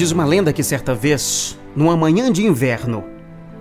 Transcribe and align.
Diz 0.00 0.12
uma 0.12 0.24
lenda 0.24 0.50
que 0.50 0.62
certa 0.62 0.94
vez, 0.94 1.58
numa 1.76 1.94
manhã 1.94 2.32
de 2.32 2.42
inverno, 2.42 3.04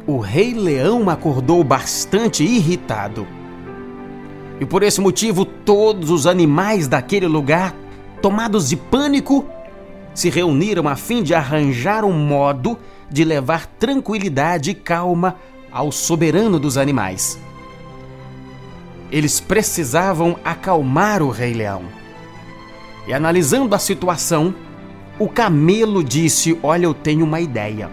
o 0.07 0.19
Rei 0.19 0.53
Leão 0.53 1.09
acordou 1.09 1.61
bastante 1.65 2.45
irritado. 2.45 3.27
E 4.57 4.65
por 4.65 4.81
esse 4.81 5.01
motivo, 5.01 5.43
todos 5.43 6.09
os 6.09 6.25
animais 6.25 6.87
daquele 6.87 7.27
lugar, 7.27 7.75
tomados 8.21 8.69
de 8.69 8.77
pânico, 8.77 9.45
se 10.15 10.29
reuniram 10.29 10.87
a 10.87 10.95
fim 10.95 11.21
de 11.21 11.33
arranjar 11.33 12.05
um 12.05 12.13
modo 12.13 12.79
de 13.11 13.25
levar 13.25 13.65
tranquilidade 13.77 14.71
e 14.71 14.73
calma 14.73 15.35
ao 15.69 15.91
soberano 15.91 16.57
dos 16.57 16.77
animais. 16.77 17.37
Eles 19.11 19.41
precisavam 19.41 20.39
acalmar 20.45 21.21
o 21.21 21.31
Rei 21.31 21.51
Leão. 21.51 21.81
E 23.05 23.11
analisando 23.13 23.75
a 23.75 23.77
situação, 23.77 24.55
o 25.19 25.27
camelo 25.27 26.03
disse: 26.03 26.57
Olha, 26.63 26.85
eu 26.85 26.93
tenho 26.93 27.25
uma 27.25 27.41
ideia. 27.41 27.91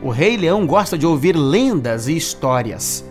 O 0.00 0.10
Rei 0.10 0.36
Leão 0.36 0.64
gosta 0.66 0.96
de 0.96 1.04
ouvir 1.04 1.36
lendas 1.36 2.06
e 2.06 2.16
histórias. 2.16 3.04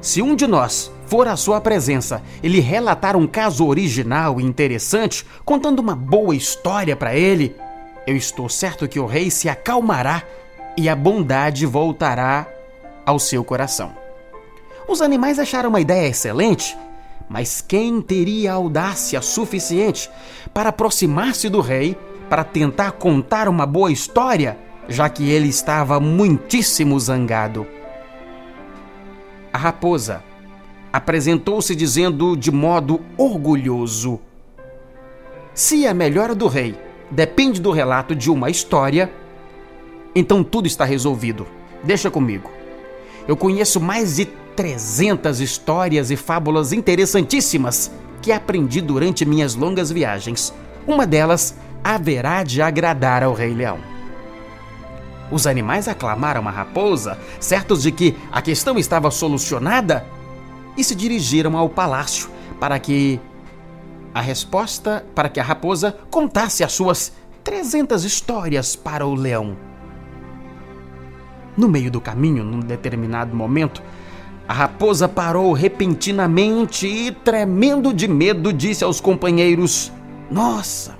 Se 0.00 0.22
um 0.22 0.34
de 0.34 0.46
nós 0.46 0.90
for 1.06 1.28
à 1.28 1.36
sua 1.36 1.60
presença 1.60 2.22
e 2.42 2.48
lhe 2.48 2.60
relatar 2.60 3.16
um 3.16 3.26
caso 3.26 3.66
original 3.66 4.40
e 4.40 4.44
interessante, 4.44 5.26
contando 5.44 5.80
uma 5.80 5.94
boa 5.94 6.34
história 6.34 6.96
para 6.96 7.14
ele, 7.14 7.54
eu 8.06 8.16
estou 8.16 8.48
certo 8.48 8.88
que 8.88 8.98
o 8.98 9.06
rei 9.06 9.30
se 9.30 9.48
acalmará 9.48 10.22
e 10.76 10.88
a 10.88 10.96
bondade 10.96 11.66
voltará 11.66 12.46
ao 13.04 13.18
seu 13.18 13.42
coração. 13.42 13.92
Os 14.86 15.02
animais 15.02 15.38
acharam 15.38 15.68
uma 15.68 15.80
ideia 15.80 16.08
excelente, 16.08 16.76
mas 17.28 17.60
quem 17.60 18.00
teria 18.00 18.52
audácia 18.52 19.20
suficiente 19.20 20.08
para 20.54 20.70
aproximar-se 20.70 21.48
do 21.48 21.60
rei 21.60 21.96
para 22.28 22.44
tentar 22.44 22.92
contar 22.92 23.48
uma 23.48 23.66
boa 23.66 23.90
história, 23.90 24.58
já 24.88 25.08
que 25.08 25.30
ele 25.30 25.48
estava 25.48 25.98
muitíssimo 25.98 26.98
zangado? 26.98 27.66
A 29.52 29.58
raposa 29.58 30.22
apresentou-se 30.92 31.74
dizendo 31.74 32.36
de 32.36 32.50
modo 32.50 33.00
orgulhoso: 33.16 34.20
Se 35.54 35.86
a 35.86 35.94
melhora 35.94 36.34
do 36.34 36.46
rei 36.46 36.76
depende 37.10 37.60
do 37.60 37.70
relato 37.70 38.14
de 38.14 38.30
uma 38.30 38.50
história, 38.50 39.10
então 40.14 40.44
tudo 40.44 40.66
está 40.66 40.84
resolvido. 40.84 41.46
Deixa 41.82 42.10
comigo. 42.10 42.50
Eu 43.26 43.36
conheço 43.36 43.80
mais 43.80 44.16
de 44.16 44.24
300 44.24 45.40
histórias 45.40 46.10
e 46.10 46.16
fábulas 46.16 46.72
interessantíssimas 46.72 47.90
que 48.20 48.32
aprendi 48.32 48.80
durante 48.80 49.24
minhas 49.24 49.54
longas 49.54 49.92
viagens. 49.92 50.52
Uma 50.86 51.06
delas 51.06 51.54
haverá 51.94 52.42
de 52.42 52.60
agradar 52.60 53.22
ao 53.22 53.32
Rei 53.32 53.54
Leão. 53.54 53.78
Os 55.30 55.46
animais 55.46 55.88
aclamaram 55.88 56.46
a 56.46 56.50
raposa, 56.50 57.18
certos 57.40 57.82
de 57.82 57.90
que 57.90 58.14
a 58.30 58.42
questão 58.42 58.78
estava 58.78 59.10
solucionada, 59.10 60.04
e 60.76 60.84
se 60.84 60.94
dirigiram 60.94 61.56
ao 61.56 61.66
palácio 61.66 62.28
para 62.60 62.78
que 62.78 63.18
a 64.14 64.20
resposta, 64.20 65.04
para 65.14 65.30
que 65.30 65.40
a 65.40 65.42
raposa 65.42 65.96
contasse 66.10 66.62
as 66.62 66.72
suas 66.72 67.10
300 67.42 68.04
histórias 68.04 68.76
para 68.76 69.06
o 69.06 69.14
leão. 69.14 69.56
No 71.56 71.70
meio 71.70 71.90
do 71.90 72.02
caminho, 72.02 72.44
num 72.44 72.60
determinado 72.60 73.34
momento, 73.34 73.82
a 74.46 74.52
raposa 74.52 75.08
parou 75.08 75.54
repentinamente 75.54 76.86
e, 76.86 77.12
tremendo 77.12 77.94
de 77.94 78.06
medo, 78.06 78.52
disse 78.52 78.84
aos 78.84 79.00
companheiros: 79.00 79.90
Nossa, 80.30 80.97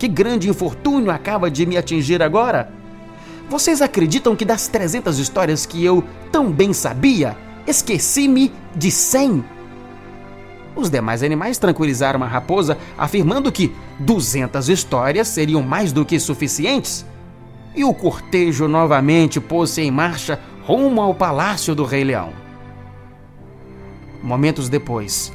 que 0.00 0.08
grande 0.08 0.48
infortúnio 0.48 1.10
acaba 1.10 1.50
de 1.50 1.66
me 1.66 1.76
atingir 1.76 2.22
agora! 2.22 2.72
Vocês 3.50 3.82
acreditam 3.82 4.34
que 4.34 4.46
das 4.46 4.66
300 4.66 5.18
histórias 5.18 5.66
que 5.66 5.84
eu 5.84 6.02
tão 6.32 6.50
bem 6.50 6.72
sabia, 6.72 7.36
esqueci-me 7.66 8.50
de 8.74 8.90
100? 8.90 9.44
Os 10.74 10.88
demais 10.88 11.22
animais 11.22 11.58
tranquilizaram 11.58 12.22
a 12.22 12.26
raposa, 12.26 12.78
afirmando 12.96 13.52
que 13.52 13.74
200 13.98 14.70
histórias 14.70 15.28
seriam 15.28 15.62
mais 15.62 15.92
do 15.92 16.06
que 16.06 16.18
suficientes 16.18 17.04
e 17.76 17.84
o 17.84 17.92
cortejo 17.92 18.66
novamente 18.66 19.38
pôs-se 19.38 19.82
em 19.82 19.90
marcha 19.90 20.40
rumo 20.64 21.02
ao 21.02 21.14
palácio 21.14 21.74
do 21.74 21.84
Rei 21.84 22.04
Leão. 22.04 22.32
Momentos 24.22 24.70
depois, 24.70 25.30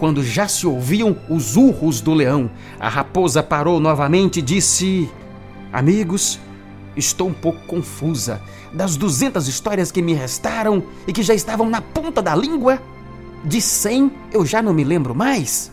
quando 0.00 0.24
já 0.24 0.48
se 0.48 0.66
ouviam 0.66 1.14
os 1.28 1.56
urros 1.56 2.00
do 2.00 2.14
leão, 2.14 2.50
a 2.80 2.88
raposa 2.88 3.42
parou 3.42 3.78
novamente 3.78 4.38
e 4.38 4.42
disse: 4.42 5.10
Amigos, 5.70 6.40
estou 6.96 7.28
um 7.28 7.34
pouco 7.34 7.60
confusa. 7.66 8.40
Das 8.72 8.96
duzentas 8.96 9.46
histórias 9.46 9.92
que 9.92 10.00
me 10.00 10.14
restaram 10.14 10.82
e 11.06 11.12
que 11.12 11.22
já 11.22 11.34
estavam 11.34 11.68
na 11.68 11.82
ponta 11.82 12.22
da 12.22 12.34
língua, 12.34 12.80
de 13.44 13.60
cem 13.60 14.10
eu 14.32 14.46
já 14.46 14.62
não 14.62 14.72
me 14.72 14.84
lembro 14.84 15.14
mais. 15.14 15.70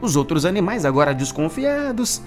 Os 0.00 0.16
outros 0.16 0.46
animais, 0.46 0.86
agora 0.86 1.14
desconfiados, 1.14 2.22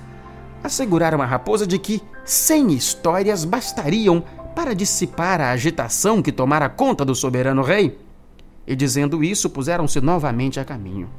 asseguraram 0.64 1.20
a 1.20 1.26
raposa 1.26 1.66
de 1.66 1.80
que 1.80 2.00
cem 2.24 2.72
histórias 2.74 3.44
bastariam 3.44 4.24
para 4.56 4.76
dissipar 4.76 5.42
a 5.42 5.50
agitação 5.50 6.22
que 6.22 6.32
tomara 6.32 6.70
conta 6.70 7.04
do 7.04 7.16
soberano 7.16 7.64
rei. 7.64 7.98
E 8.66 8.76
dizendo 8.76 9.24
isso, 9.24 9.50
puseram-se 9.50 10.00
novamente 10.00 10.60
a 10.60 10.66
caminho. 10.66 11.10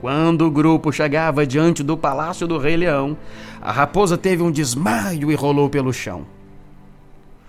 Quando 0.00 0.42
o 0.46 0.50
grupo 0.50 0.92
chegava 0.92 1.46
diante 1.46 1.82
do 1.82 1.96
palácio 1.96 2.46
do 2.46 2.58
Rei 2.58 2.76
Leão, 2.76 3.16
a 3.60 3.72
raposa 3.72 4.18
teve 4.18 4.42
um 4.42 4.50
desmaio 4.50 5.32
e 5.32 5.34
rolou 5.34 5.70
pelo 5.70 5.92
chão. 5.92 6.26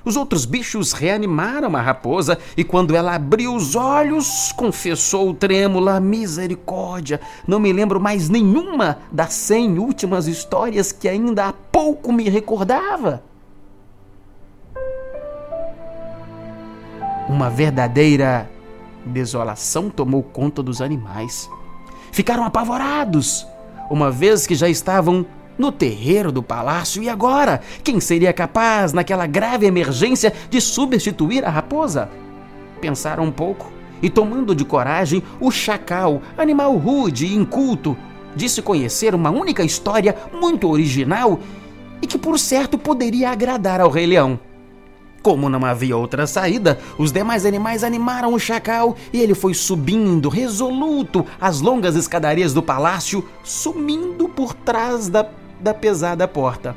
Os 0.06 0.16
outros 0.16 0.46
bichos 0.46 0.94
reanimaram 0.94 1.76
a 1.76 1.82
raposa 1.82 2.38
e, 2.56 2.64
quando 2.64 2.96
ela 2.96 3.16
abriu 3.16 3.54
os 3.56 3.76
olhos, 3.76 4.54
confessou 4.56 5.34
trêmula: 5.34 6.00
Misericórdia, 6.00 7.20
não 7.48 7.60
me 7.60 7.74
lembro 7.74 8.00
mais 8.00 8.30
nenhuma 8.30 9.00
das 9.12 9.34
cem 9.34 9.80
últimas 9.80 10.28
histórias 10.28 10.92
que 10.92 11.10
ainda 11.10 11.48
há 11.48 11.54
pouco 11.54 12.14
me 12.14 12.30
recordava. 12.30 13.24
Uma 17.28 17.50
verdadeira 17.50 18.48
desolação 19.06 19.90
tomou 19.90 20.24
conta 20.24 20.64
dos 20.64 20.82
animais. 20.82 21.50
Ficaram 22.12 22.44
apavorados, 22.44 23.46
uma 23.90 24.10
vez 24.10 24.48
que 24.48 24.56
já 24.56 24.70
estavam 24.70 25.26
no 25.58 25.72
terreiro 25.72 26.32
do 26.32 26.44
palácio. 26.44 27.02
E 27.02 27.10
agora? 27.10 27.62
Quem 27.84 28.00
seria 28.00 28.34
capaz, 28.34 28.94
naquela 28.94 29.26
grave 29.26 29.66
emergência, 29.66 30.34
de 30.50 30.60
substituir 30.60 31.46
a 31.46 31.50
raposa? 31.50 32.10
Pensaram 32.82 33.24
um 33.24 33.32
pouco 33.32 33.72
e, 34.02 34.10
tomando 34.10 34.56
de 34.56 34.66
coragem, 34.66 35.24
o 35.40 35.50
chacal, 35.52 36.22
animal 36.38 36.76
rude 36.78 37.26
e 37.26 37.36
inculto, 37.36 37.98
disse 38.36 38.62
conhecer 38.62 39.16
uma 39.16 39.30
única 39.30 39.64
história 39.64 40.16
muito 40.34 40.70
original 40.70 41.40
e 42.02 42.08
que, 42.08 42.18
por 42.18 42.38
certo, 42.38 42.78
poderia 42.78 43.32
agradar 43.32 43.80
ao 43.80 43.90
Rei 43.90 44.06
Leão. 44.06 44.40
Como 45.26 45.50
não 45.50 45.66
havia 45.66 45.98
outra 45.98 46.28
saída, 46.28 46.78
os 47.00 47.12
demais 47.12 47.48
animais 47.48 47.84
animaram 47.84 48.32
o 48.32 48.38
chacal 48.38 48.96
e 49.12 49.20
ele 49.20 49.34
foi 49.34 49.56
subindo, 49.56 50.30
resoluto, 50.30 51.26
as 51.42 51.62
longas 51.62 51.96
escadarias 51.96 52.54
do 52.54 52.62
palácio, 52.62 53.28
sumindo 53.44 54.30
por 54.30 54.54
trás 54.54 55.10
da 55.10 55.28
da 55.60 55.74
pesada 55.74 56.28
porta. 56.28 56.76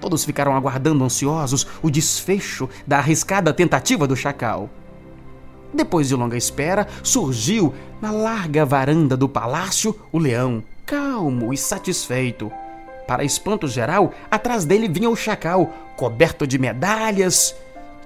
Todos 0.00 0.24
ficaram 0.24 0.54
aguardando 0.54 1.02
ansiosos 1.02 1.66
o 1.82 1.90
desfecho 1.90 2.68
da 2.86 2.98
arriscada 2.98 3.52
tentativa 3.52 4.06
do 4.06 4.14
chacal. 4.14 4.70
Depois 5.74 6.06
de 6.06 6.14
longa 6.14 6.36
espera, 6.36 6.86
surgiu 7.02 7.74
na 8.00 8.12
larga 8.12 8.64
varanda 8.64 9.16
do 9.16 9.28
palácio 9.28 9.98
o 10.12 10.18
leão, 10.20 10.62
calmo 10.86 11.52
e 11.52 11.58
satisfeito. 11.58 12.52
Para 13.04 13.24
espanto 13.24 13.66
geral, 13.66 14.12
atrás 14.30 14.64
dele 14.64 14.88
vinha 14.88 15.10
o 15.10 15.16
chacal, 15.16 15.72
coberto 15.96 16.46
de 16.46 16.58
medalhas, 16.58 17.54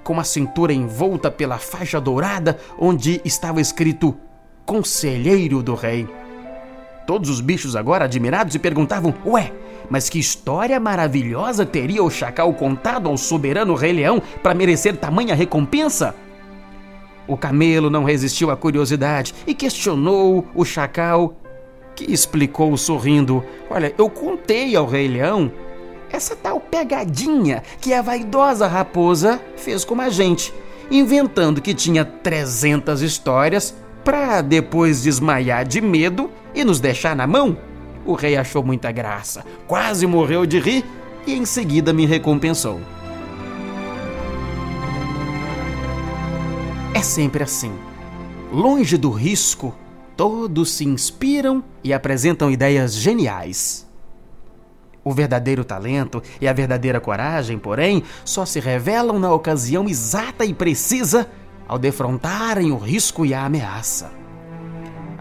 com 0.03 0.19
a 0.19 0.23
cintura 0.23 0.73
envolta 0.73 1.29
pela 1.29 1.57
faixa 1.57 1.99
dourada 1.99 2.57
onde 2.79 3.21
estava 3.23 3.61
escrito 3.61 4.17
Conselheiro 4.65 5.61
do 5.61 5.75
Rei. 5.75 6.07
Todos 7.05 7.29
os 7.29 7.41
bichos 7.41 7.75
agora 7.75 8.05
admirados 8.05 8.55
e 8.55 8.59
perguntavam: 8.59 9.13
Ué, 9.25 9.51
mas 9.89 10.09
que 10.09 10.19
história 10.19 10.79
maravilhosa 10.79 11.65
teria 11.65 12.03
o 12.03 12.09
chacal 12.09 12.53
contado 12.53 13.09
ao 13.09 13.17
soberano 13.17 13.75
Rei 13.75 13.91
Leão 13.91 14.21
para 14.41 14.53
merecer 14.53 14.95
tamanha 14.95 15.35
recompensa? 15.35 16.15
O 17.27 17.37
camelo 17.37 17.89
não 17.89 18.03
resistiu 18.03 18.49
à 18.51 18.57
curiosidade 18.57 19.33
e 19.45 19.53
questionou 19.53 20.47
o 20.55 20.63
chacal, 20.63 21.35
que 21.95 22.11
explicou 22.11 22.75
sorrindo: 22.77 23.43
Olha, 23.69 23.93
eu 23.97 24.09
contei 24.09 24.75
ao 24.75 24.85
Rei 24.85 25.07
Leão 25.07 25.51
essa 26.11 26.35
tal 26.35 26.59
pegadinha 26.59 27.63
que 27.79 27.93
a 27.93 28.01
vaidosa 28.01 28.67
raposa 28.67 29.41
fez 29.55 29.83
com 29.83 29.99
a 29.99 30.09
gente, 30.09 30.53
inventando 30.89 31.61
que 31.61 31.73
tinha 31.73 32.03
300 32.03 33.01
histórias 33.01 33.75
para 34.03 34.41
depois 34.41 35.01
desmaiar 35.01 35.65
de 35.65 35.81
medo 35.81 36.29
e 36.53 36.63
nos 36.63 36.79
deixar 36.79 37.15
na 37.15 37.25
mão? 37.25 37.57
O 38.05 38.13
rei 38.13 38.35
achou 38.35 38.63
muita 38.63 38.91
graça, 38.91 39.45
quase 39.67 40.07
morreu 40.07 40.45
de 40.45 40.59
rir, 40.59 40.83
e 41.25 41.35
em 41.35 41.45
seguida 41.45 41.93
me 41.93 42.05
recompensou. 42.05 42.79
É 46.93 47.01
sempre 47.01 47.43
assim. 47.43 47.73
Longe 48.51 48.97
do 48.97 49.11
risco, 49.11 49.73
todos 50.17 50.71
se 50.71 50.83
inspiram 50.83 51.63
e 51.83 51.93
apresentam 51.93 52.51
ideias 52.51 52.93
geniais. 52.93 53.90
O 55.03 55.13
verdadeiro 55.13 55.63
talento 55.63 56.21
e 56.39 56.47
a 56.47 56.53
verdadeira 56.53 56.99
coragem, 56.99 57.57
porém, 57.57 58.03
só 58.23 58.45
se 58.45 58.59
revelam 58.59 59.17
na 59.19 59.33
ocasião 59.33 59.87
exata 59.87 60.45
e 60.45 60.53
precisa 60.53 61.27
ao 61.67 61.79
defrontarem 61.79 62.71
o 62.71 62.77
risco 62.77 63.25
e 63.25 63.33
a 63.33 63.45
ameaça. 63.45 64.11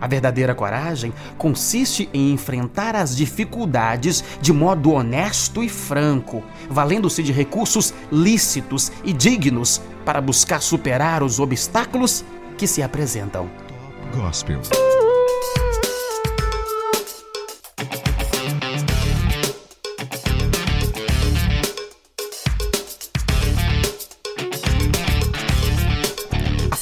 A 0.00 0.06
verdadeira 0.06 0.54
coragem 0.54 1.12
consiste 1.36 2.08
em 2.12 2.32
enfrentar 2.32 2.96
as 2.96 3.14
dificuldades 3.14 4.24
de 4.40 4.52
modo 4.52 4.92
honesto 4.92 5.62
e 5.62 5.68
franco, 5.68 6.42
valendo-se 6.70 7.22
de 7.22 7.32
recursos 7.32 7.92
lícitos 8.10 8.90
e 9.04 9.12
dignos 9.12 9.80
para 10.04 10.20
buscar 10.20 10.62
superar 10.62 11.22
os 11.22 11.38
obstáculos 11.38 12.24
que 12.56 12.66
se 12.66 12.82
apresentam. 12.82 13.50
Gospel. 14.14 14.60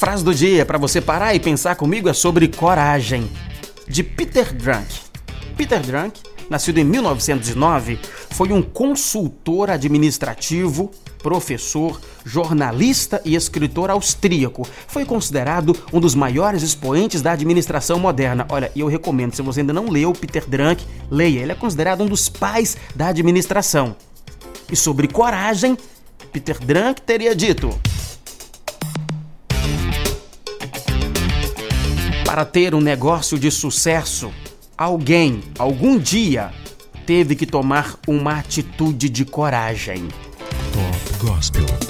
Frase 0.09 0.23
do 0.23 0.33
dia 0.33 0.65
para 0.65 0.79
você 0.79 0.99
parar 0.99 1.35
e 1.35 1.39
pensar 1.39 1.75
comigo 1.75 2.09
é 2.09 2.13
sobre 2.13 2.47
coragem, 2.47 3.29
de 3.87 4.01
Peter 4.01 4.51
Drunk. 4.51 4.87
Peter 5.55 5.79
Drunk, 5.81 6.19
nascido 6.49 6.79
em 6.79 6.83
1909, 6.83 7.99
foi 8.31 8.51
um 8.51 8.59
consultor 8.59 9.69
administrativo, 9.69 10.89
professor, 11.21 12.01
jornalista 12.25 13.21
e 13.23 13.35
escritor 13.35 13.91
austríaco. 13.91 14.67
Foi 14.87 15.05
considerado 15.05 15.77
um 15.93 15.99
dos 15.99 16.15
maiores 16.15 16.63
expoentes 16.63 17.21
da 17.21 17.33
administração 17.33 17.99
moderna. 17.99 18.47
Olha, 18.49 18.71
eu 18.75 18.87
recomendo, 18.87 19.35
se 19.35 19.43
você 19.43 19.59
ainda 19.59 19.73
não 19.73 19.91
leu 19.91 20.11
Peter 20.11 20.49
Drunk, 20.49 20.83
leia. 21.11 21.41
Ele 21.41 21.51
é 21.51 21.55
considerado 21.55 22.01
um 22.01 22.07
dos 22.07 22.27
pais 22.27 22.75
da 22.95 23.09
administração. 23.09 23.95
E 24.71 24.75
sobre 24.75 25.07
coragem, 25.07 25.77
Peter 26.33 26.57
Drunk 26.57 26.99
teria 26.99 27.35
dito: 27.35 27.79
Para 32.29 32.45
ter 32.45 32.75
um 32.75 32.79
negócio 32.79 33.39
de 33.39 33.49
sucesso, 33.49 34.31
alguém, 34.77 35.41
algum 35.57 35.97
dia, 35.97 36.51
teve 37.03 37.35
que 37.35 37.43
tomar 37.43 37.97
uma 38.07 38.37
atitude 38.37 39.09
de 39.09 39.25
coragem. 39.25 40.07
Gospel. 41.19 41.88